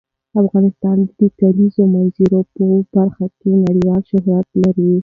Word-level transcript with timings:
افغانستان 0.41 0.97
د 1.05 1.09
د 1.19 1.21
کلیزو 1.39 1.83
منظره 1.93 2.39
په 2.55 2.65
برخه 2.95 3.25
کې 3.39 3.51
نړیوال 3.65 4.01
شهرت 4.09 4.47
لري. 4.61 4.91